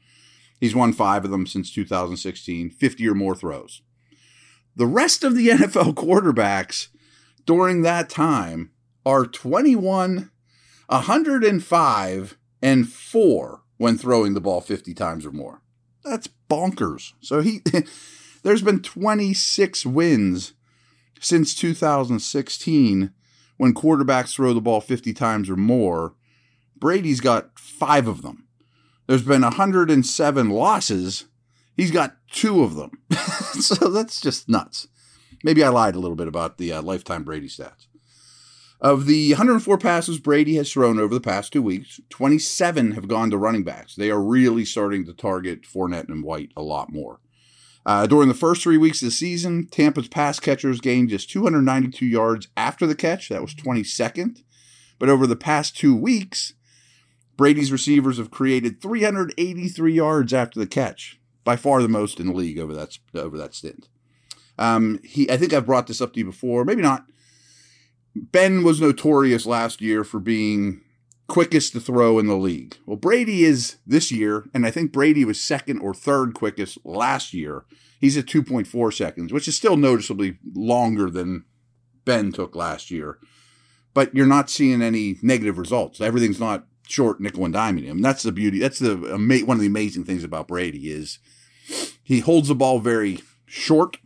He's 0.59 0.75
won 0.75 0.94
5 0.94 1.25
of 1.25 1.31
them 1.31 1.45
since 1.45 1.73
2016, 1.73 2.69
50 2.69 3.07
or 3.07 3.13
more 3.13 3.35
throws. 3.35 3.81
The 4.75 4.88
rest 4.88 5.23
of 5.23 5.35
the 5.35 5.47
NFL 5.50 5.94
quarterbacks 5.95 6.87
during 7.45 7.81
that 7.81 8.09
time 8.09 8.71
are 9.06 9.25
21 9.25 10.31
105 10.90 12.38
and 12.64 12.90
4 12.90 13.62
when 13.78 13.98
throwing 13.98 14.34
the 14.34 14.42
ball 14.42 14.60
50 14.60 14.94
times 14.94 15.26
or 15.26 15.31
more. 15.31 15.62
That's 16.04 16.30
bonkers. 16.50 17.14
So 17.22 17.42
he 17.42 17.62
there's 18.44 18.64
been 18.64 18.81
26 18.81 19.86
wins 19.86 20.54
since 21.19 21.54
2016 21.54 23.12
when 23.58 23.74
quarterbacks 23.74 24.34
throw 24.34 24.54
the 24.54 24.62
ball 24.62 24.81
50 24.81 25.14
times 25.14 25.50
or 25.50 25.56
more. 25.56 26.16
Brady's 26.76 27.19
got 27.19 27.60
5 27.60 28.08
of 28.08 28.22
them. 28.24 28.48
There's 29.06 29.22
been 29.22 29.42
107 29.42 30.50
losses. 30.50 31.26
He's 31.76 31.92
got 31.92 32.18
2 32.31 32.64
of 32.64 32.76
them. 32.76 32.92
so 33.60 33.90
that's 33.90 34.19
just 34.19 34.50
nuts. 34.50 34.88
Maybe 35.44 35.64
I 35.64 35.69
lied 35.69 35.96
a 35.96 36.00
little 36.00 36.18
bit 36.18 36.28
about 36.28 36.58
the 36.58 36.74
uh, 36.74 36.81
lifetime 36.81 37.24
Brady 37.24 37.48
stats. 37.48 37.89
Of 38.81 39.07
the 39.07 39.31
104 39.31 39.78
passes 39.78 40.19
Brady 40.19 40.56
has 40.56 40.71
thrown 40.71 41.00
over 41.00 41.14
the 41.14 41.19
past 41.19 41.52
two 41.52 41.62
weeks, 41.62 42.00
27 42.09 42.92
have 42.92 43.09
gone 43.09 43.30
to 43.30 43.38
running 43.38 43.64
backs. 43.64 43.95
They 43.95 44.09
are 44.09 44.21
really 44.21 44.64
starting 44.64 45.06
to 45.06 45.14
target 45.14 45.64
Fournette 45.64 46.07
and 46.07 46.24
White 46.24 46.52
a 46.56 46.62
lot 46.62 46.90
more. 46.90 47.19
Uh, 47.86 48.07
during 48.07 48.30
the 48.30 48.33
first 48.33 48.64
three 48.64 48.78
weeks 48.78 49.02
of 49.02 49.07
the 49.07 49.12
season, 49.12 49.68
Tampa's 49.68 50.07
pass 50.07 50.40
catchers 50.40 50.80
gained 50.80 51.09
just 51.09 51.30
292 51.30 52.06
yards 52.06 52.48
after 52.56 52.88
the 52.88 52.95
catch. 52.95 53.28
That 53.28 53.42
was 53.42 53.54
22nd. 53.54 54.44
But 54.98 55.09
over 55.09 55.28
the 55.28 55.36
past 55.36 55.78
two 55.78 55.95
weeks, 55.95 56.54
Brady's 57.36 57.71
receivers 57.71 58.18
have 58.18 58.31
created 58.31 58.81
383 58.81 59.94
yards 59.94 60.33
after 60.33 60.59
the 60.59 60.68
catch, 60.68 61.19
by 61.44 61.56
far 61.56 61.81
the 61.81 61.88
most 61.88 62.19
in 62.19 62.28
the 62.28 62.33
league 62.33 62.59
over 62.59 62.74
that 62.74 62.98
over 63.16 63.38
that 63.38 63.56
stint. 63.56 63.88
Um, 64.57 65.00
he, 65.04 65.30
I 65.31 65.38
think 65.38 65.54
I've 65.54 65.66
brought 65.66 65.88
this 65.88 66.02
up 66.02 66.14
to 66.14 66.19
you 66.19 66.26
before, 66.26 66.66
maybe 66.66 66.81
not. 66.81 67.06
Ben 68.31 68.64
was 68.64 68.81
notorious 68.81 69.45
last 69.45 69.81
year 69.81 70.04
for 70.04 70.19
being 70.19 70.81
quickest 71.28 71.73
to 71.73 71.80
throw 71.80 72.19
in 72.19 72.28
the 72.28 72.35
league. 72.35 72.78
Well, 72.85 72.97
Brady 72.97 73.45
is 73.45 73.78
this 73.85 74.11
year, 74.11 74.49
and 74.54 74.66
I 74.66 74.71
think 74.71 74.92
Brady 74.92 75.23
was 75.23 75.42
second 75.42 75.80
or 75.80 75.94
third 75.94 76.33
quickest 76.33 76.80
last 76.83 77.33
year. 77.33 77.66
He's 77.99 78.18
at 78.18 78.26
2.4 78.26 78.94
seconds, 78.94 79.31
which 79.31 79.47
is 79.47 79.56
still 79.56 79.78
noticeably 79.78 80.40
longer 80.54 81.09
than 81.09 81.45
Ben 82.06 82.31
took 82.31 82.56
last 82.56 82.92
year. 82.92 83.19
But 83.94 84.14
you're 84.16 84.26
not 84.26 84.49
seeing 84.49 84.81
any 84.81 85.18
negative 85.21 85.57
results. 85.57 86.02
Everything's 86.02 86.40
not 86.40 86.66
short 86.88 87.21
nickel 87.21 87.45
and 87.45 87.54
diming 87.54 87.83
him. 87.83 88.02
That's 88.02 88.23
the 88.23 88.31
beauty. 88.31 88.59
That's 88.59 88.80
the 88.80 88.95
one 88.95 89.57
of 89.57 89.61
the 89.61 89.68
amazing 89.68 90.06
things 90.06 90.23
about 90.23 90.47
Brady 90.47 90.92
is 90.92 91.19
He 92.04 92.19
holds 92.19 92.47
the 92.47 92.56
ball 92.56 92.80
very 92.80 93.19
short, 93.45 93.97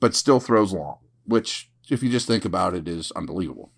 but 0.00 0.14
still 0.14 0.40
throws 0.40 0.72
long, 0.72 0.98
which, 1.24 1.70
if 1.94 2.02
you 2.02 2.10
just 2.10 2.26
think 2.26 2.44
about 2.44 2.74
it, 2.74 2.88
is 2.88 3.12
unbelievable. 3.12 3.72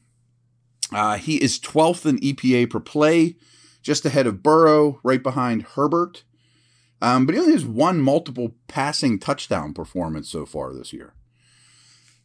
Uh, 0.93 1.19
he 1.19 1.37
is 1.43 1.59
12th 1.59 2.07
in 2.07 2.19
EPA 2.19 2.71
per 2.71 2.81
play, 2.81 3.37
just 3.83 4.07
ahead 4.07 4.27
of 4.27 4.43
Burrow, 4.43 5.01
right 5.03 5.23
behind 5.23 5.63
Herbert. 5.63 6.25
Um, 7.01 7.27
but 7.27 7.35
he 7.35 7.41
only 7.41 7.53
has 7.53 7.65
one 7.65 8.01
multiple 8.01 8.55
passing 8.67 9.19
touchdown 9.19 9.73
performance 9.73 10.29
so 10.29 10.45
far 10.47 10.73
this 10.75 10.93
year. 10.93 11.15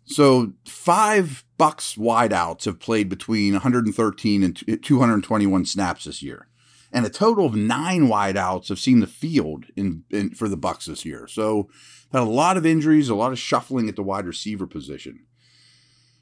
So 0.06 0.54
five 0.66 1.46
Bucks 1.58 1.96
wideouts 1.96 2.66
have 2.66 2.80
played 2.80 3.08
between 3.08 3.54
113 3.54 4.44
and 4.44 4.84
221 4.84 5.66
snaps 5.66 6.06
this 6.06 6.22
year, 6.22 6.48
and 6.92 7.06
a 7.06 7.10
total 7.10 7.46
of 7.46 7.56
nine 7.56 8.08
wideouts 8.08 8.68
have 8.68 8.80
seen 8.80 9.00
the 9.00 9.08
field 9.08 9.66
in, 9.78 10.04
in 10.10 10.32
for 10.32 10.50
the 10.50 10.58
Bucks 10.58 10.88
this 10.88 11.06
year. 11.06 11.28
So 11.28 11.70
had 12.12 12.22
a 12.22 12.26
lot 12.26 12.58
of 12.58 12.66
injuries, 12.66 13.08
a 13.08 13.16
lot 13.16 13.32
of 13.32 13.40
shuffling 13.40 13.88
at 13.88 13.96
the 13.96 14.04
wide 14.04 14.26
receiver 14.26 14.68
position. 14.68 15.26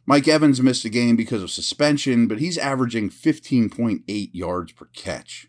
Mike 0.06 0.28
Evans 0.28 0.62
missed 0.62 0.86
a 0.86 0.90
game 0.90 1.16
because 1.16 1.44
of 1.44 1.52
suspension, 1.52 2.28
but 2.28 2.40
he's 2.40 2.58
averaging 2.58 3.10
15.8 3.10 4.30
yards 4.34 4.72
per 4.72 4.86
catch. 4.94 5.48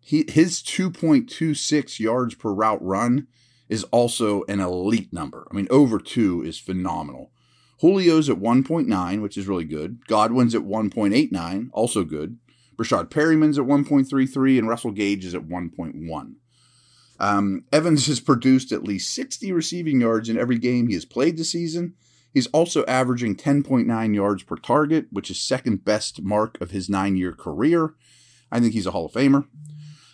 He, 0.00 0.24
his 0.28 0.62
2.26 0.62 2.00
yards 2.00 2.34
per 2.34 2.52
route 2.52 2.82
run 2.82 3.26
is 3.68 3.84
also 3.84 4.44
an 4.44 4.60
elite 4.60 5.12
number. 5.12 5.46
I 5.50 5.54
mean, 5.54 5.66
over 5.70 5.98
two 5.98 6.42
is 6.42 6.58
phenomenal. 6.58 7.30
Julio's 7.80 8.28
at 8.28 8.38
1.9, 8.38 9.22
which 9.22 9.36
is 9.36 9.46
really 9.46 9.64
good. 9.64 10.06
Godwin's 10.06 10.54
at 10.54 10.62
1.89, 10.62 11.68
also 11.72 12.04
good. 12.04 12.38
Breshad 12.76 13.10
Perriman's 13.10 13.58
at 13.58 13.66
1.33, 13.66 14.58
and 14.58 14.68
Russell 14.68 14.92
Gage 14.92 15.24
is 15.24 15.34
at 15.34 15.48
1.1. 15.48 16.34
Um, 17.20 17.64
Evans 17.72 18.06
has 18.06 18.20
produced 18.20 18.72
at 18.72 18.84
least 18.84 19.12
60 19.12 19.52
receiving 19.52 20.00
yards 20.00 20.28
in 20.28 20.38
every 20.38 20.58
game 20.58 20.86
he 20.86 20.94
has 20.94 21.04
played 21.04 21.36
this 21.36 21.50
season. 21.52 21.94
He's 22.38 22.46
also 22.48 22.84
averaging 22.86 23.34
10.9 23.34 24.14
yards 24.14 24.44
per 24.44 24.54
target, 24.54 25.06
which 25.10 25.28
is 25.28 25.40
second 25.40 25.84
best 25.84 26.22
mark 26.22 26.56
of 26.60 26.70
his 26.70 26.88
nine 26.88 27.16
year 27.16 27.32
career. 27.32 27.94
I 28.52 28.60
think 28.60 28.74
he's 28.74 28.86
a 28.86 28.92
Hall 28.92 29.06
of 29.06 29.12
Famer. 29.12 29.48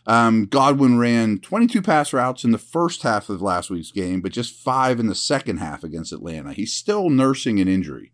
Um, 0.07 0.47
Godwin 0.47 0.97
ran 0.97 1.38
22 1.38 1.83
pass 1.83 2.14
routes 2.14 2.43
in 2.43 2.50
the 2.50 2.57
first 2.57 3.02
half 3.02 3.28
of 3.28 3.43
last 3.43 3.69
week's 3.69 3.90
game, 3.90 4.23
but 4.23 4.33
just 4.33 4.54
five 4.54 4.99
in 4.99 5.07
the 5.07 5.14
second 5.14 5.59
half 5.59 5.85
against 5.85 6.14
Atlanta. 6.14 6.54
He's 6.54 6.73
still 6.73 7.11
nursing 7.11 7.61
an 7.61 7.69
injury. 7.69 8.11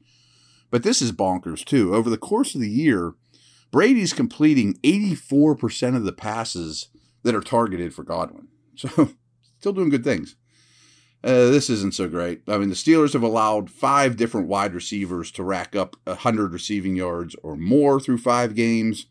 But 0.73 0.83
this 0.83 1.00
is 1.00 1.12
bonkers, 1.12 1.64
too. 1.64 1.95
Over 1.95 2.11
the 2.11 2.19
course 2.19 2.57
of 2.57 2.61
the 2.61 2.69
year, 2.69 3.14
Brady's 3.71 4.12
completing 4.12 4.75
84% 4.83 5.95
of 5.95 6.02
the 6.02 6.12
passes 6.12 6.88
that 7.23 7.37
are 7.37 7.40
targeted 7.40 7.95
for 7.95 8.02
Godwin. 8.02 8.49
So, 8.75 9.11
still 9.61 9.73
doing 9.73 9.90
good 9.90 10.02
things. 10.02 10.35
Uh, 11.23 11.50
this 11.50 11.69
isn't 11.69 11.95
so 11.95 12.09
great. 12.09 12.43
I 12.49 12.57
mean, 12.57 12.71
the 12.71 12.75
Steelers 12.75 13.12
have 13.12 13.23
allowed 13.23 13.71
five 13.71 14.17
different 14.17 14.49
wide 14.49 14.73
receivers 14.73 15.31
to 15.33 15.45
rack 15.45 15.77
up 15.77 15.97
100 16.05 16.53
receiving 16.53 16.97
yards 16.97 17.37
or 17.43 17.57
more 17.57 18.00
through 18.00 18.19
five 18.19 18.55
games. 18.55 19.07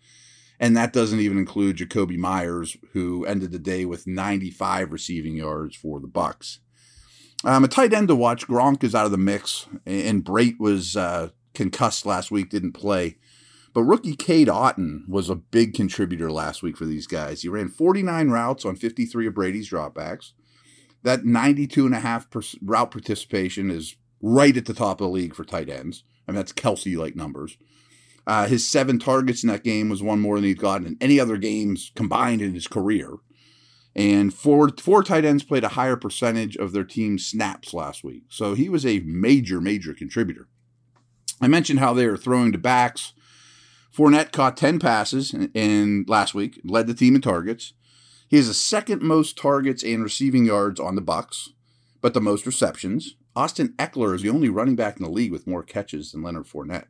And 0.60 0.76
that 0.76 0.92
doesn't 0.92 1.20
even 1.20 1.38
include 1.38 1.78
Jakobi 1.78 2.18
Meyers, 2.18 2.76
who 2.94 3.26
ended 3.26 3.52
the 3.52 3.60
day 3.60 3.86
with 3.86 4.08
95 4.08 4.92
receiving 4.92 5.36
yards 5.36 5.76
for 5.76 6.00
the 6.00 6.08
Bucks. 6.08 6.60
Um, 7.46 7.64
a 7.64 7.70
tight 7.70 7.94
end 7.94 8.10
to 8.10 8.16
watch. 8.16 8.48
Gronk 8.48 8.84
is 8.84 8.94
out 8.94 9.06
of 9.06 9.12
the 9.12 9.18
mix, 9.18 9.68
and 9.86 10.26
Brate 10.26 10.60
was 10.60 10.98
uh, 10.98 11.30
concussed 11.54 12.06
last 12.06 12.32
week, 12.32 12.50
didn't 12.50 12.74
play. 12.74 13.18
But 13.74 13.84
rookie 13.84 14.16
Cade 14.16 14.50
Otton 14.50 15.08
was 15.08 15.30
a 15.30 15.36
big 15.36 15.74
contributor 15.74 16.32
last 16.32 16.62
week 16.62 16.76
for 16.76 16.86
these 16.86 17.08
guys. 17.08 17.44
He 17.44 17.48
ran 17.48 17.70
49 17.70 18.30
routes 18.30 18.66
on 18.66 18.76
53 18.76 19.28
of 19.28 19.34
Brady's 19.34 19.70
dropbacks. 19.70 20.34
That 21.04 21.24
92.5% 21.24 22.58
route 22.62 22.92
participation 22.92 23.72
is 23.72 23.96
right 24.22 24.56
at 24.56 24.66
the 24.66 24.74
top 24.74 25.00
of 25.00 25.08
the 25.08 25.14
league 25.14 25.34
for 25.34 25.46
tight 25.46 25.70
ends. 25.70 26.04
I 26.28 26.32
mean, 26.32 26.38
that's 26.38 26.54
Kelce 26.54 26.98
like 26.98 27.16
numbers. 27.16 27.58
Uh, 28.28 28.48
his 28.48 28.70
seven 28.70 29.00
targets 29.00 29.44
in 29.44 29.50
that 29.50 29.64
game 29.64 29.90
was 29.90 30.04
one 30.04 30.20
more 30.20 30.36
than 30.36 30.44
he'd 30.44 30.60
gotten 30.60 30.86
in 30.86 30.98
any 31.02 31.20
other 31.20 31.38
games 31.38 31.92
combined 31.96 32.42
in 32.42 32.54
his 32.54 32.68
career. 32.68 33.14
And 33.96 34.34
four, 34.34 34.70
four 34.80 35.04
tight 35.04 35.26
ends 35.26 35.44
played 35.44 35.64
a 35.64 35.70
higher 35.70 35.96
percentage 35.96 36.56
of 36.56 36.72
their 36.72 36.84
team's 36.84 37.26
snaps 37.26 37.74
last 37.74 38.04
week. 38.04 38.24
So 38.30 38.54
he 38.54 38.70
was 38.70 38.86
a 38.86 39.00
major, 39.00 39.60
major 39.60 39.94
contributor. 39.94 40.48
I 41.42 41.48
mentioned 41.48 41.80
how 41.80 41.94
they 41.94 42.06
are 42.06 42.18
throwing 42.18 42.52
to 42.52 42.58
backs. 42.58 43.14
Fournette 43.96 44.32
caught 44.32 44.58
10 44.58 44.80
passes 44.80 45.34
in, 45.34 45.50
in 45.54 46.06
last 46.08 46.36
week, 46.36 46.62
led 46.64 46.86
the 46.86 46.94
team 46.94 47.16
in 47.16 47.22
targets. 47.22 47.74
He 48.30 48.38
has 48.38 48.48
the 48.48 48.54
second 48.54 49.02
most 49.02 49.38
targets 49.38 49.84
and 49.84 50.04
receiving 50.04 50.46
yards 50.46 50.80
on 50.80 50.94
the 50.94 51.02
Bucks, 51.02 51.50
but 52.00 52.14
the 52.14 52.22
most 52.22 52.46
receptions. 52.46 53.16
Austin 53.36 53.74
Ekeler 53.80 54.14
is 54.14 54.22
the 54.22 54.30
only 54.30 54.50
running 54.50 54.76
back 54.76 54.98
in 54.98 55.04
the 55.04 55.10
league 55.10 55.32
with 55.32 55.48
more 55.48 55.64
catches 55.64 56.12
than 56.12 56.22
Leonard 56.22 56.46
Fournette. 56.46 56.86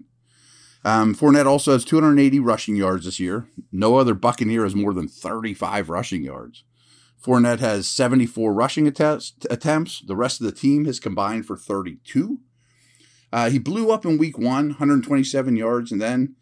Um, 0.83 1.15
Fournette 1.15 1.45
also 1.45 1.71
has 1.71 1.85
280 1.85 2.39
rushing 2.39 2.75
yards 2.75 3.05
this 3.05 3.21
year. 3.21 3.47
No 3.71 3.95
other 3.95 4.13
Buccaneer 4.13 4.63
has 4.63 4.75
more 4.75 4.93
than 4.93 5.07
35 5.07 5.89
rushing 5.89 6.23
yards. 6.23 6.65
Fournette 7.23 7.59
has 7.59 7.87
74 7.87 8.53
rushing 8.53 8.87
attempts. 8.87 10.01
The 10.01 10.15
rest 10.15 10.41
of 10.41 10.45
the 10.45 10.53
team 10.53 10.85
has 10.85 10.99
combined 10.99 11.45
for 11.45 11.55
32. 11.55 12.39
Uh, 13.31 13.49
he 13.49 13.59
blew 13.59 13.91
up 13.91 14.05
in 14.05 14.17
week 14.17 14.37
one, 14.37 14.69
127 14.69 15.55
yards, 15.55 15.91
and 15.91 16.01
then, 16.01 16.35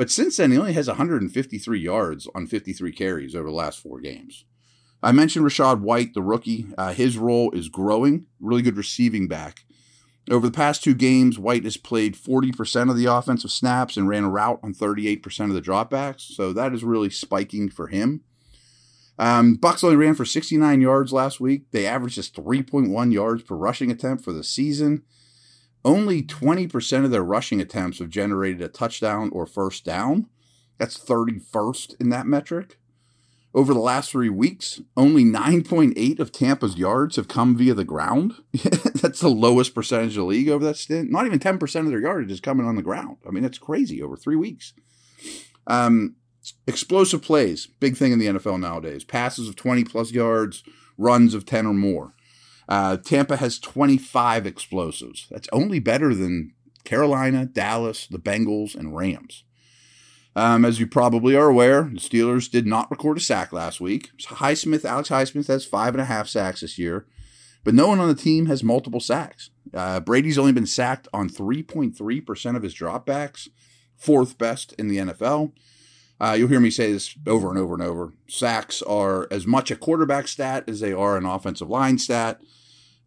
but 0.00 0.10
since 0.10 0.38
then, 0.38 0.50
he 0.50 0.56
only 0.56 0.72
has 0.72 0.88
153 0.88 1.78
yards 1.78 2.26
on 2.34 2.46
53 2.46 2.90
carries 2.90 3.34
over 3.34 3.50
the 3.50 3.54
last 3.54 3.80
four 3.80 4.00
games. 4.00 4.46
I 5.02 5.12
mentioned 5.12 5.44
Rachaad 5.44 5.82
White, 5.82 6.14
the 6.14 6.22
rookie. 6.22 6.68
Uh, 6.78 6.94
his 6.94 7.18
role 7.18 7.50
is 7.50 7.68
growing, 7.68 8.24
really 8.40 8.62
good 8.62 8.78
receiving 8.78 9.28
back. 9.28 9.66
Over 10.30 10.46
the 10.46 10.56
past 10.56 10.82
two 10.82 10.94
games, 10.94 11.38
White 11.38 11.64
has 11.64 11.76
played 11.76 12.16
40% 12.16 12.88
of 12.88 12.96
the 12.96 13.12
offensive 13.12 13.50
snaps 13.50 13.98
and 13.98 14.08
ran 14.08 14.24
a 14.24 14.30
route 14.30 14.60
on 14.62 14.72
38% 14.72 15.22
of 15.44 15.52
the 15.52 15.60
dropbacks. 15.60 16.22
So 16.22 16.54
that 16.54 16.72
is 16.72 16.82
really 16.82 17.10
spiking 17.10 17.68
for 17.68 17.88
him. 17.88 18.22
Um, 19.18 19.56
Bucks 19.56 19.84
only 19.84 19.96
ran 19.96 20.14
for 20.14 20.24
69 20.24 20.80
yards 20.80 21.12
last 21.12 21.40
week. 21.40 21.72
They 21.72 21.86
averaged 21.86 22.14
just 22.14 22.34
3.1 22.34 23.12
yards 23.12 23.42
per 23.42 23.54
rushing 23.54 23.90
attempt 23.90 24.24
for 24.24 24.32
the 24.32 24.44
season. 24.44 25.02
Only 25.84 26.22
20% 26.22 27.04
of 27.04 27.10
their 27.10 27.24
rushing 27.24 27.60
attempts 27.60 27.98
have 27.98 28.10
generated 28.10 28.60
a 28.60 28.68
touchdown 28.68 29.30
or 29.32 29.46
first 29.46 29.84
down. 29.84 30.26
That's 30.78 30.98
31st 30.98 32.00
in 32.00 32.10
that 32.10 32.26
metric. 32.26 32.78
Over 33.52 33.74
the 33.74 33.80
last 33.80 34.12
three 34.12 34.28
weeks, 34.28 34.80
only 34.96 35.24
9.8 35.24 36.20
of 36.20 36.30
Tampa's 36.30 36.76
yards 36.76 37.16
have 37.16 37.26
come 37.26 37.56
via 37.56 37.74
the 37.74 37.84
ground. 37.84 38.34
that's 38.52 39.20
the 39.20 39.28
lowest 39.28 39.74
percentage 39.74 40.10
of 40.10 40.22
the 40.22 40.24
league 40.24 40.48
over 40.48 40.64
that 40.64 40.76
stint. 40.76 41.10
Not 41.10 41.26
even 41.26 41.40
10% 41.40 41.80
of 41.80 41.88
their 41.88 42.00
yardage 42.00 42.30
is 42.30 42.40
coming 42.40 42.66
on 42.66 42.76
the 42.76 42.82
ground. 42.82 43.16
I 43.26 43.30
mean, 43.30 43.42
that's 43.42 43.58
crazy 43.58 44.00
over 44.00 44.16
three 44.16 44.36
weeks. 44.36 44.72
Um, 45.66 46.14
explosive 46.68 47.22
plays, 47.22 47.66
big 47.66 47.96
thing 47.96 48.12
in 48.12 48.20
the 48.20 48.26
NFL 48.26 48.60
nowadays. 48.60 49.02
Passes 49.02 49.48
of 49.48 49.56
20 49.56 49.82
plus 49.82 50.12
yards, 50.12 50.62
runs 50.96 51.34
of 51.34 51.44
10 51.44 51.66
or 51.66 51.74
more. 51.74 52.14
Uh, 52.70 52.96
Tampa 52.96 53.36
has 53.36 53.58
25 53.58 54.46
explosives. 54.46 55.26
That's 55.28 55.48
only 55.52 55.80
better 55.80 56.14
than 56.14 56.54
Carolina, 56.84 57.44
Dallas, 57.44 58.06
the 58.06 58.18
Bengals, 58.18 58.76
and 58.76 58.96
Rams. 58.96 59.42
Um, 60.36 60.64
as 60.64 60.78
you 60.78 60.86
probably 60.86 61.34
are 61.34 61.48
aware, 61.48 61.82
the 61.82 61.98
Steelers 61.98 62.48
did 62.48 62.66
not 62.66 62.88
record 62.88 63.16
a 63.16 63.20
sack 63.20 63.52
last 63.52 63.80
week. 63.80 64.10
Highsmith, 64.20 64.84
Alex 64.84 65.08
Highsmith 65.08 65.48
has 65.48 65.66
five 65.66 65.94
and 65.94 66.00
a 66.00 66.04
half 66.04 66.28
sacks 66.28 66.60
this 66.60 66.78
year, 66.78 67.06
but 67.64 67.74
no 67.74 67.88
one 67.88 67.98
on 67.98 68.06
the 68.06 68.14
team 68.14 68.46
has 68.46 68.62
multiple 68.62 69.00
sacks. 69.00 69.50
Uh, 69.74 69.98
Brady's 69.98 70.38
only 70.38 70.52
been 70.52 70.66
sacked 70.66 71.08
on 71.12 71.28
3.3% 71.28 72.56
of 72.56 72.62
his 72.62 72.74
dropbacks, 72.74 73.48
fourth 73.96 74.38
best 74.38 74.72
in 74.74 74.86
the 74.86 74.98
NFL. 74.98 75.52
Uh, 76.20 76.36
you'll 76.38 76.48
hear 76.48 76.60
me 76.60 76.70
say 76.70 76.92
this 76.92 77.16
over 77.26 77.48
and 77.48 77.58
over 77.58 77.74
and 77.74 77.82
over. 77.82 78.12
Sacks 78.28 78.80
are 78.82 79.26
as 79.32 79.46
much 79.46 79.72
a 79.72 79.76
quarterback 79.76 80.28
stat 80.28 80.64
as 80.68 80.78
they 80.78 80.92
are 80.92 81.16
an 81.16 81.26
offensive 81.26 81.68
line 81.68 81.98
stat. 81.98 82.40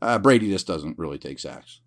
Uh, 0.03 0.19
Brady 0.19 0.49
just 0.49 0.67
doesn't 0.67 0.99
really 0.99 1.17
take 1.17 1.39
sacks. 1.39 1.79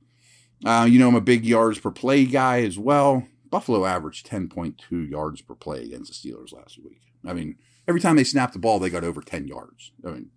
Uh, 0.64 0.86
you 0.88 0.98
know, 0.98 1.08
I'm 1.08 1.14
a 1.14 1.20
big 1.20 1.44
yards 1.44 1.78
per 1.78 1.90
play 1.90 2.24
guy 2.24 2.62
as 2.62 2.78
well. 2.78 3.28
Buffalo 3.50 3.84
averaged 3.84 4.26
10.2 4.26 5.10
yards 5.10 5.42
per 5.42 5.54
play 5.54 5.82
against 5.82 6.22
the 6.22 6.30
Steelers 6.30 6.52
last 6.52 6.78
week. 6.82 7.02
I 7.26 7.34
mean, 7.34 7.56
every 7.86 8.00
time 8.00 8.16
they 8.16 8.24
snapped 8.24 8.54
the 8.54 8.58
ball, 8.58 8.78
they 8.78 8.88
got 8.88 9.04
over 9.04 9.20
10 9.20 9.46
yards. 9.46 9.92
I 10.04 10.10
mean, 10.10 10.30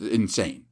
insane. 0.00 0.66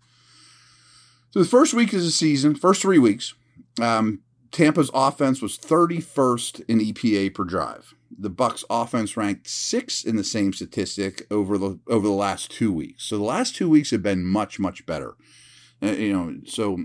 So 1.32 1.40
the 1.40 1.48
first 1.48 1.74
week 1.74 1.92
of 1.92 2.00
the 2.00 2.10
season, 2.10 2.54
first 2.54 2.80
three 2.80 2.98
weeks, 2.98 3.34
um, 3.80 4.20
Tampa's 4.52 4.90
offense 4.94 5.42
was 5.42 5.58
31st 5.58 6.62
in 6.68 6.78
EPA 6.78 7.34
per 7.34 7.44
drive. 7.44 7.94
The 8.16 8.30
Bucks 8.30 8.64
offense 8.70 9.16
ranked 9.16 9.48
sixth 9.48 10.06
in 10.06 10.16
the 10.16 10.24
same 10.24 10.52
statistic 10.52 11.26
over 11.30 11.56
the 11.56 11.78
over 11.86 12.06
the 12.06 12.12
last 12.12 12.50
two 12.50 12.72
weeks. 12.72 13.04
So 13.04 13.16
the 13.16 13.22
last 13.24 13.54
two 13.54 13.70
weeks 13.70 13.92
have 13.92 14.02
been 14.02 14.26
much 14.26 14.58
much 14.58 14.84
better. 14.84 15.14
Uh, 15.82 15.92
you 15.92 16.12
know, 16.12 16.40
so 16.46 16.78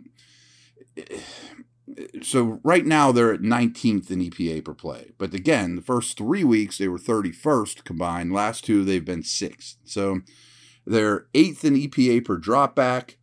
so 2.22 2.60
right 2.64 2.86
now 2.86 3.12
they're 3.12 3.34
at 3.34 3.42
19th 3.42 4.10
in 4.10 4.20
EPA 4.20 4.66
per 4.66 4.74
play. 4.74 5.12
But 5.18 5.34
again, 5.34 5.76
the 5.76 5.82
first 5.82 6.18
three 6.18 6.44
weeks 6.44 6.78
they 6.78 6.88
were 6.88 6.98
31st 6.98 7.84
combined. 7.84 8.34
Last 8.34 8.66
two 8.66 8.84
they've 8.84 9.06
been 9.06 9.24
sixth. 9.24 9.78
So 9.86 10.22
they're 10.86 11.28
eighth 11.34 11.64
in 11.64 11.76
EPA 11.76 12.26
per 12.26 12.40
dropback, 12.40 13.16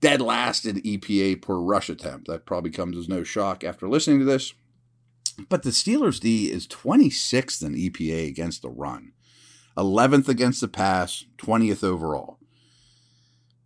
dead 0.00 0.20
last 0.20 0.64
in 0.64 0.80
EPA 0.82 1.42
per 1.42 1.56
rush 1.56 1.88
attempt. 1.88 2.26
That 2.28 2.46
probably 2.46 2.70
comes 2.70 2.96
as 2.96 3.08
no 3.08 3.22
shock 3.22 3.64
after 3.64 3.88
listening 3.88 4.20
to 4.20 4.24
this. 4.24 4.54
But 5.48 5.62
the 5.62 5.70
Steelers 5.70 6.20
D 6.20 6.50
is 6.50 6.66
26th 6.66 7.64
in 7.64 7.74
EPA 7.74 8.28
against 8.28 8.60
the 8.60 8.68
run, 8.68 9.12
11th 9.76 10.28
against 10.28 10.60
the 10.60 10.68
pass, 10.68 11.24
20th 11.38 11.82
overall. 11.82 12.39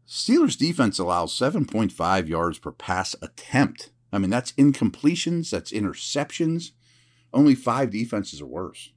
Steelers 0.06 0.58
defense 0.58 0.98
allows 0.98 1.36
7.5 1.36 2.28
yards 2.28 2.58
per 2.58 2.72
pass 2.72 3.16
attempt. 3.22 3.90
I 4.12 4.18
mean, 4.18 4.30
that's 4.30 4.52
incompletions, 4.52 5.50
that's 5.50 5.72
interceptions. 5.72 6.70
Only 7.32 7.54
five 7.54 7.90
defenses 7.90 8.40
are 8.40 8.46
worse. 8.46 8.92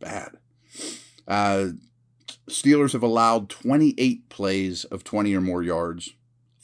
Bad. 0.00 0.38
Uh, 1.28 1.68
Steelers 2.48 2.92
have 2.92 3.02
allowed 3.02 3.48
28 3.48 4.28
plays 4.28 4.84
of 4.84 5.04
20 5.04 5.34
or 5.34 5.40
more 5.40 5.62
yards, 5.62 6.14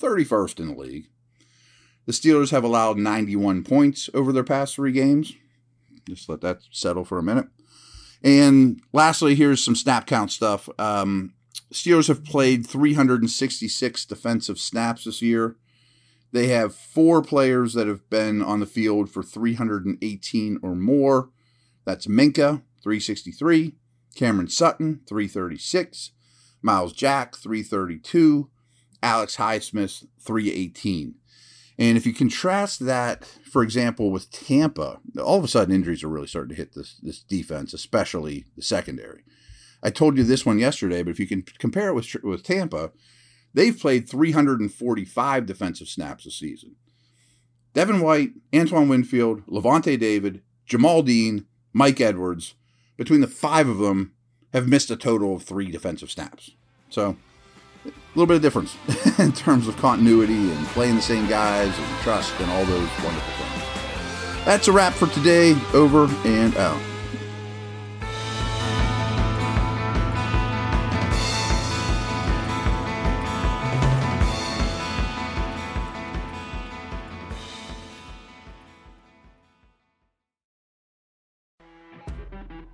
31st 0.00 0.60
in 0.60 0.68
the 0.68 0.80
league. 0.80 1.08
The 2.06 2.12
Steelers 2.12 2.50
have 2.50 2.64
allowed 2.64 2.98
91 2.98 3.62
points 3.62 4.10
over 4.12 4.32
their 4.32 4.42
past 4.42 4.74
three 4.74 4.92
games. 4.92 5.34
Just 6.08 6.28
let 6.28 6.40
that 6.40 6.62
settle 6.70 7.04
for 7.04 7.18
a 7.18 7.22
minute. 7.22 7.46
And 8.24 8.80
lastly, 8.92 9.34
here's 9.34 9.64
some 9.64 9.76
snap 9.76 10.06
count 10.06 10.30
stuff. 10.32 10.68
Um, 10.78 11.34
Steelers 11.72 12.08
have 12.08 12.24
played 12.24 12.66
366 12.66 14.04
defensive 14.04 14.58
snaps 14.58 15.04
this 15.04 15.22
year. 15.22 15.56
They 16.32 16.48
have 16.48 16.74
four 16.74 17.22
players 17.22 17.74
that 17.74 17.86
have 17.86 18.08
been 18.08 18.42
on 18.42 18.60
the 18.60 18.66
field 18.66 19.10
for 19.10 19.22
318 19.22 20.58
or 20.62 20.74
more. 20.74 21.30
That's 21.84 22.06
Minkah, 22.06 22.62
363, 22.82 23.74
Cameron 24.14 24.48
Sutton, 24.48 25.00
336, 25.06 26.12
Myles 26.62 26.92
Jack, 26.92 27.36
332, 27.36 28.50
Alex 29.02 29.36
Highsmith, 29.36 30.06
318. 30.20 31.14
And 31.78 31.96
if 31.96 32.06
you 32.06 32.12
contrast 32.12 32.80
that, 32.80 33.24
for 33.24 33.62
example, 33.62 34.10
with 34.10 34.30
Tampa, 34.30 35.00
all 35.22 35.38
of 35.38 35.44
a 35.44 35.48
sudden 35.48 35.74
injuries 35.74 36.04
are 36.04 36.08
really 36.08 36.26
starting 36.26 36.50
to 36.50 36.54
hit 36.54 36.74
this, 36.74 36.96
this 37.02 37.22
defense, 37.22 37.74
especially 37.74 38.44
the 38.56 38.62
secondary. 38.62 39.24
I 39.82 39.90
told 39.90 40.16
you 40.16 40.24
this 40.24 40.46
one 40.46 40.58
yesterday, 40.58 41.02
but 41.02 41.10
if 41.10 41.20
you 41.20 41.26
can 41.26 41.42
compare 41.58 41.88
it 41.88 41.94
with, 41.94 42.14
with 42.22 42.42
Tampa, 42.42 42.92
they've 43.52 43.78
played 43.78 44.08
345 44.08 45.46
defensive 45.46 45.88
snaps 45.88 46.24
this 46.24 46.38
season. 46.38 46.76
Devin 47.74 48.00
White, 48.00 48.32
Antoine 48.54 48.88
Winfield, 48.88 49.46
Lavonte 49.46 49.98
David, 49.98 50.42
Jamel 50.68 51.04
Dean, 51.04 51.46
Mike 51.72 52.00
Edwards, 52.00 52.54
between 52.96 53.20
the 53.20 53.26
five 53.26 53.68
of 53.68 53.78
them, 53.78 54.12
have 54.52 54.68
missed 54.68 54.90
a 54.90 54.96
total 54.96 55.36
of 55.36 55.42
three 55.42 55.70
defensive 55.70 56.10
snaps. 56.10 56.50
So, 56.90 57.16
a 57.84 57.90
little 58.14 58.26
bit 58.26 58.36
of 58.36 58.42
difference 58.42 58.76
in 59.18 59.32
terms 59.32 59.66
of 59.66 59.76
continuity 59.78 60.52
and 60.52 60.66
playing 60.68 60.96
the 60.96 61.02
same 61.02 61.26
guys 61.26 61.76
and 61.76 62.00
trust 62.02 62.38
and 62.40 62.50
all 62.50 62.64
those 62.66 62.88
wonderful 63.02 63.44
things. 63.44 64.44
That's 64.44 64.68
a 64.68 64.72
wrap 64.72 64.92
for 64.92 65.06
today. 65.08 65.56
Over 65.72 66.04
and 66.24 66.56
out. 66.56 66.80